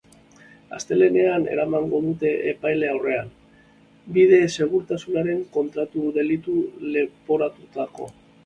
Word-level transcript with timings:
Astelehenean 0.77 1.43
eramango 1.55 1.99
dute 2.05 2.31
epaile 2.53 2.89
aurrera, 2.95 3.27
bide-segurtasunaren 4.17 5.45
kontrako 5.59 6.07
delitua 6.17 6.91
leporatuta. 6.97 7.89